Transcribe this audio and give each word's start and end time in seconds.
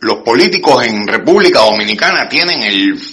los 0.00 0.18
políticos 0.22 0.82
en 0.84 1.06
República 1.06 1.60
Dominicana 1.60 2.28
tienen 2.28 2.60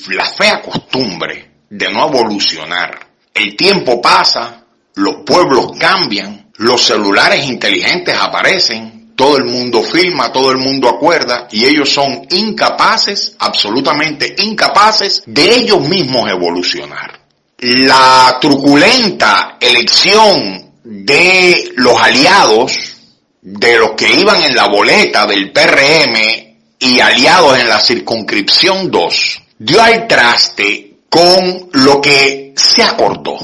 la 0.09 0.25
fea 0.25 0.61
costumbre 0.61 1.51
de 1.69 1.91
no 1.91 2.07
evolucionar. 2.07 3.07
El 3.33 3.55
tiempo 3.55 4.01
pasa, 4.01 4.63
los 4.95 5.17
pueblos 5.25 5.71
cambian, 5.77 6.49
los 6.55 6.81
celulares 6.81 7.45
inteligentes 7.45 8.15
aparecen, 8.19 9.13
todo 9.15 9.37
el 9.37 9.45
mundo 9.45 9.83
filma, 9.83 10.31
todo 10.31 10.51
el 10.51 10.57
mundo 10.57 10.87
acuerda 10.87 11.47
y 11.51 11.65
ellos 11.65 11.89
son 11.89 12.25
incapaces, 12.29 13.35
absolutamente 13.39 14.35
incapaces 14.37 15.23
de 15.25 15.55
ellos 15.55 15.81
mismos 15.81 16.29
evolucionar. 16.29 17.19
La 17.59 18.37
truculenta 18.39 19.57
elección 19.59 20.71
de 20.83 21.73
los 21.75 21.99
aliados, 21.99 22.95
de 23.41 23.77
los 23.77 23.91
que 23.91 24.13
iban 24.13 24.41
en 24.43 24.55
la 24.55 24.67
boleta 24.67 25.25
del 25.25 25.51
PRM 25.51 26.46
y 26.79 26.99
aliados 26.99 27.57
en 27.57 27.69
la 27.69 27.79
circunscripción 27.79 28.91
2 28.91 29.41
dio 29.59 29.81
al 29.81 30.07
traste 30.07 30.97
con 31.09 31.69
lo 31.73 32.01
que 32.01 32.53
se 32.55 32.83
acordó. 32.83 33.37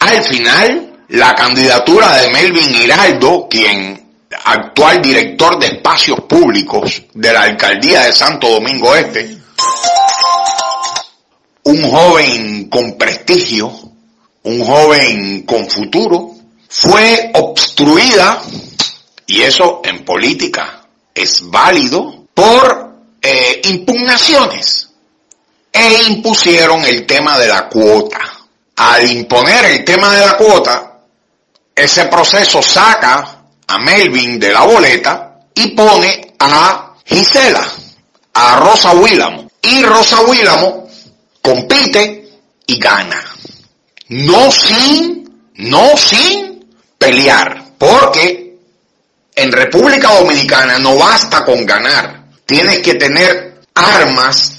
Al 0.00 0.22
final, 0.22 1.04
la 1.08 1.34
candidatura 1.34 2.16
de 2.16 2.30
Melvin 2.30 2.74
Hiraldo, 2.74 3.46
quien 3.48 4.06
actual 4.44 5.00
director 5.00 5.58
de 5.58 5.68
espacios 5.68 6.20
públicos 6.20 7.02
de 7.14 7.32
la 7.32 7.42
alcaldía 7.42 8.02
de 8.02 8.12
Santo 8.12 8.48
Domingo 8.48 8.94
Este, 8.94 9.38
un 11.62 11.82
joven 11.90 12.68
con 12.68 12.96
prestigio, 12.96 13.72
un 14.42 14.64
joven 14.64 15.42
con 15.42 15.68
futuro, 15.68 16.32
fue 16.68 17.30
obstruida, 17.34 18.40
y 19.26 19.42
eso 19.42 19.80
en 19.84 20.04
política 20.04 20.86
es 21.14 21.42
válido, 21.50 22.15
por 22.36 22.92
eh, 23.22 23.62
impugnaciones 23.64 24.90
e 25.72 26.02
impusieron 26.08 26.84
el 26.84 27.06
tema 27.06 27.38
de 27.38 27.48
la 27.48 27.66
cuota. 27.66 28.20
Al 28.76 29.10
imponer 29.10 29.64
el 29.64 29.84
tema 29.86 30.12
de 30.12 30.20
la 30.20 30.36
cuota, 30.36 30.98
ese 31.74 32.04
proceso 32.04 32.60
saca 32.60 33.38
a 33.66 33.78
Melvin 33.78 34.38
de 34.38 34.52
la 34.52 34.64
boleta 34.64 35.38
y 35.54 35.68
pone 35.68 36.34
a 36.38 36.94
Gisela, 37.06 37.66
a 38.34 38.56
Rosa 38.56 38.92
Willamo. 38.92 39.50
Y 39.62 39.82
Rosa 39.82 40.20
Willamo 40.20 40.86
compite 41.40 42.28
y 42.66 42.78
gana. 42.78 43.24
No 44.08 44.52
sin, 44.52 45.48
no 45.54 45.96
sin 45.96 46.68
pelear, 46.98 47.72
porque 47.78 48.58
en 49.34 49.52
República 49.52 50.12
Dominicana 50.20 50.78
no 50.78 50.96
basta 50.96 51.46
con 51.46 51.64
ganar 51.64 52.25
tienes 52.46 52.78
que 52.78 52.94
tener 52.94 53.60
armas 53.74 54.52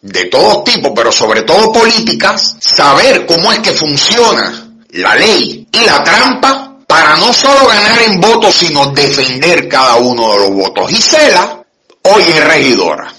de 0.00 0.24
todo 0.26 0.64
tipo, 0.64 0.94
pero 0.94 1.12
sobre 1.12 1.42
todo 1.42 1.72
políticas, 1.72 2.56
saber 2.60 3.26
cómo 3.26 3.52
es 3.52 3.58
que 3.58 3.72
funciona 3.72 4.70
la 4.90 5.14
ley 5.16 5.68
y 5.70 5.84
la 5.84 6.02
trampa 6.02 6.78
para 6.86 7.16
no 7.16 7.32
solo 7.32 7.66
ganar 7.66 8.02
en 8.02 8.20
votos, 8.20 8.54
sino 8.54 8.86
defender 8.92 9.68
cada 9.68 9.96
uno 9.96 10.32
de 10.32 10.38
los 10.40 10.50
votos. 10.50 10.90
Gisela 10.90 11.64
hoy 12.02 12.22
es 12.22 12.44
regidora. 12.44 13.12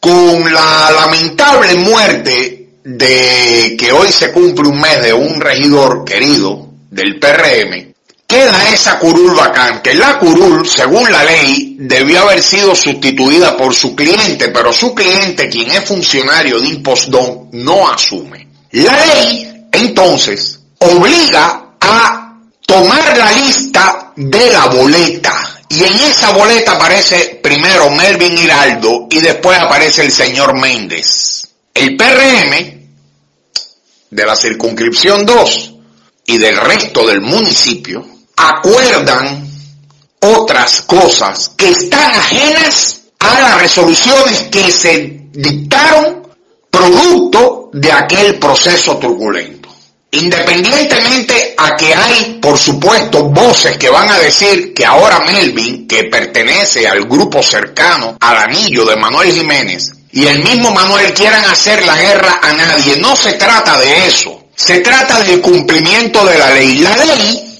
Con 0.00 0.52
la 0.52 0.90
lamentable 0.90 1.74
muerte 1.76 2.78
de 2.82 3.76
que 3.78 3.92
hoy 3.92 4.10
se 4.10 4.32
cumple 4.32 4.68
un 4.68 4.80
mes 4.80 5.00
de 5.02 5.12
un 5.12 5.40
regidor 5.40 6.04
querido 6.04 6.66
del 6.90 7.20
PRM, 7.20 7.91
queda 8.32 8.70
esa 8.70 8.98
curul 8.98 9.36
vacante. 9.36 9.94
La 9.94 10.18
curul, 10.18 10.66
según 10.66 11.12
la 11.12 11.22
ley, 11.22 11.76
debió 11.78 12.22
haber 12.22 12.42
sido 12.42 12.74
sustituida 12.74 13.54
por 13.58 13.74
su 13.74 13.94
cliente, 13.94 14.48
pero 14.48 14.72
su 14.72 14.94
cliente, 14.94 15.50
quien 15.50 15.70
es 15.70 15.84
funcionario 15.84 16.58
de 16.58 16.68
Impostón, 16.68 17.50
no 17.52 17.90
asume. 17.90 18.48
La 18.70 19.04
ley, 19.04 19.66
entonces, 19.70 20.58
obliga 20.78 21.74
a 21.78 22.38
tomar 22.66 23.18
la 23.18 23.32
lista 23.32 24.12
de 24.16 24.50
la 24.50 24.66
boleta. 24.66 25.60
Y 25.68 25.84
en 25.84 25.94
esa 26.00 26.30
boleta 26.32 26.72
aparece 26.72 27.38
primero 27.42 27.90
Melvin 27.90 28.38
Hiraldo 28.38 29.08
y 29.10 29.20
después 29.20 29.58
aparece 29.58 30.06
el 30.06 30.12
señor 30.12 30.58
Méndez. 30.58 31.48
El 31.74 31.98
PRM 31.98 32.80
de 34.10 34.26
la 34.26 34.36
circunscripción 34.36 35.26
2 35.26 35.74
y 36.26 36.38
del 36.38 36.56
resto 36.56 37.06
del 37.06 37.20
municipio 37.20 38.11
acuerdan 38.36 39.48
otras 40.20 40.82
cosas 40.82 41.50
que 41.56 41.70
están 41.70 42.10
ajenas 42.10 43.00
a 43.18 43.40
las 43.40 43.60
resoluciones 43.60 44.42
que 44.50 44.70
se 44.70 45.20
dictaron 45.32 46.22
producto 46.70 47.70
de 47.72 47.92
aquel 47.92 48.38
proceso 48.38 48.96
turbulento. 48.98 49.68
Independientemente 50.10 51.54
a 51.56 51.74
que 51.74 51.94
hay, 51.94 52.38
por 52.40 52.58
supuesto, 52.58 53.24
voces 53.24 53.78
que 53.78 53.88
van 53.88 54.10
a 54.10 54.18
decir 54.18 54.74
que 54.74 54.84
ahora 54.84 55.20
Melvin, 55.20 55.88
que 55.88 56.04
pertenece 56.04 56.86
al 56.86 57.06
grupo 57.06 57.42
cercano 57.42 58.18
al 58.20 58.36
anillo 58.36 58.84
de 58.84 58.96
Manuel 58.96 59.32
Jiménez, 59.32 59.92
y 60.12 60.26
el 60.26 60.44
mismo 60.44 60.70
Manuel 60.70 61.14
quieran 61.14 61.44
hacer 61.46 61.84
la 61.86 61.96
guerra 61.96 62.40
a 62.42 62.52
nadie, 62.52 62.96
no 62.98 63.16
se 63.16 63.32
trata 63.32 63.78
de 63.78 64.06
eso. 64.06 64.38
Se 64.54 64.80
trata 64.80 65.20
del 65.20 65.40
cumplimiento 65.40 66.24
de 66.26 66.38
la 66.38 66.50
ley. 66.50 66.78
La 66.80 66.96
ley 66.96 67.51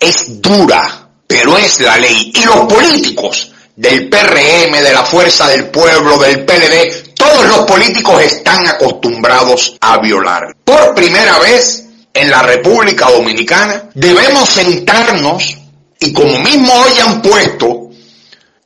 es 0.00 0.40
dura, 0.40 1.08
pero 1.26 1.56
es 1.58 1.80
la 1.80 1.98
ley. 1.98 2.32
Y 2.34 2.44
los 2.44 2.60
políticos 2.72 3.52
del 3.76 4.08
PRM, 4.08 4.82
de 4.82 4.92
la 4.92 5.04
Fuerza 5.04 5.48
del 5.48 5.68
Pueblo, 5.68 6.18
del 6.18 6.44
PLD, 6.44 7.14
todos 7.14 7.44
los 7.46 7.58
políticos 7.66 8.22
están 8.22 8.66
acostumbrados 8.66 9.76
a 9.80 9.98
violar. 9.98 10.56
Por 10.64 10.94
primera 10.94 11.38
vez 11.38 11.84
en 12.12 12.30
la 12.30 12.42
República 12.42 13.10
Dominicana 13.10 13.90
debemos 13.94 14.48
sentarnos 14.48 15.56
y 15.98 16.12
como 16.12 16.38
mismo 16.40 16.72
hoy 16.72 16.98
han 16.98 17.20
puesto, 17.20 17.90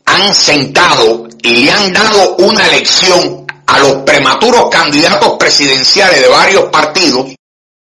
han 0.06 0.34
sentado 0.34 1.28
y 1.42 1.64
le 1.64 1.70
han 1.70 1.92
dado 1.92 2.36
una 2.36 2.66
lección 2.68 3.44
a 3.66 3.78
los 3.80 3.92
prematuros 4.02 4.70
candidatos 4.70 5.36
presidenciales 5.38 6.20
de 6.20 6.28
varios 6.28 6.64
partidos, 6.70 7.34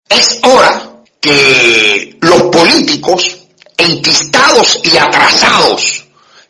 es 0.08 0.38
hora 0.42 1.02
que 1.20 2.16
los 2.20 2.42
políticos 2.44 3.39
enquistados 3.80 4.80
y 4.84 4.96
atrasados 4.96 6.04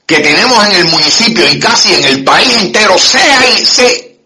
que 0.06 0.18
tenemos 0.20 0.66
en 0.66 0.72
el 0.72 0.84
municipio 0.88 1.48
y 1.48 1.58
casi 1.60 1.94
en 1.94 2.04
el 2.04 2.24
país 2.24 2.52
entero 2.56 2.98
sea 2.98 3.48
y 3.48 3.64
se 3.64 4.20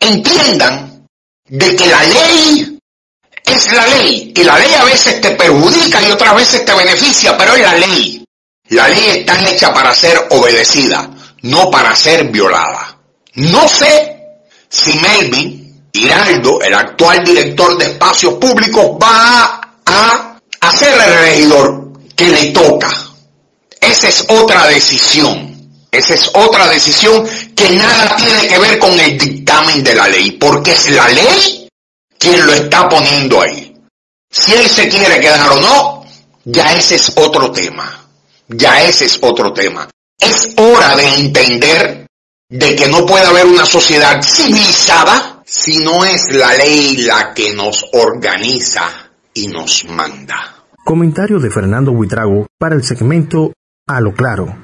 entiendan 0.00 1.06
de 1.46 1.76
que 1.76 1.86
la 1.86 2.02
ley 2.02 2.78
es 3.44 3.72
la 3.72 3.86
ley 3.88 4.32
y 4.34 4.44
la 4.44 4.58
ley 4.58 4.72
a 4.74 4.84
veces 4.84 5.20
te 5.20 5.30
perjudica 5.32 6.02
y 6.02 6.10
otras 6.10 6.34
veces 6.34 6.64
te 6.64 6.74
beneficia, 6.74 7.36
pero 7.36 7.54
es 7.54 7.62
la 7.62 7.74
ley. 7.74 8.24
La 8.70 8.88
ley 8.88 9.18
está 9.18 9.38
hecha 9.48 9.72
para 9.72 9.94
ser 9.94 10.28
obedecida, 10.30 11.10
no 11.42 11.70
para 11.70 11.96
ser 11.96 12.24
violada. 12.24 12.98
No 13.34 13.68
sé 13.68 14.16
si 14.68 14.92
Melvin 14.94 15.88
Hiraldo, 15.92 16.60
el 16.60 16.74
actual 16.74 17.24
director 17.24 17.78
de 17.78 17.86
espacios 17.86 18.34
públicos, 18.34 18.98
va 19.02 19.60
a 19.86 20.38
hacer 20.60 20.92
el 20.92 21.18
regidor 21.18 21.87
que 22.18 22.26
le 22.26 22.46
toca. 22.46 22.90
Esa 23.80 24.08
es 24.08 24.24
otra 24.28 24.66
decisión. 24.66 25.56
Esa 25.92 26.14
es 26.14 26.28
otra 26.34 26.68
decisión 26.68 27.24
que 27.54 27.70
nada 27.70 28.16
tiene 28.16 28.48
que 28.48 28.58
ver 28.58 28.78
con 28.80 28.98
el 28.98 29.16
dictamen 29.16 29.84
de 29.84 29.94
la 29.94 30.08
ley, 30.08 30.32
porque 30.32 30.72
es 30.72 30.90
la 30.90 31.08
ley 31.08 31.68
quien 32.18 32.44
lo 32.44 32.52
está 32.52 32.88
poniendo 32.88 33.40
ahí. 33.40 33.72
Si 34.30 34.52
él 34.52 34.68
se 34.68 34.88
quiere 34.88 35.20
quedar 35.20 35.48
o 35.52 35.60
no, 35.60 36.04
ya 36.44 36.74
ese 36.74 36.96
es 36.96 37.12
otro 37.16 37.52
tema. 37.52 38.04
Ya 38.48 38.82
ese 38.82 39.04
es 39.04 39.18
otro 39.22 39.52
tema. 39.52 39.88
Es 40.18 40.48
hora 40.56 40.96
de 40.96 41.08
entender 41.14 42.06
de 42.50 42.74
que 42.74 42.88
no 42.88 43.06
puede 43.06 43.26
haber 43.26 43.46
una 43.46 43.64
sociedad 43.64 44.20
civilizada 44.22 45.42
si 45.46 45.78
no 45.78 46.04
es 46.04 46.32
la 46.32 46.52
ley 46.54 46.96
la 46.96 47.32
que 47.32 47.52
nos 47.54 47.86
organiza 47.92 49.08
y 49.34 49.46
nos 49.46 49.84
manda. 49.84 50.57
Comentario 50.88 51.38
de 51.38 51.50
Fernando 51.50 51.92
Huitrago 51.92 52.46
para 52.58 52.74
el 52.74 52.82
segmento 52.82 53.52
A 53.86 54.00
lo 54.00 54.14
Claro. 54.14 54.62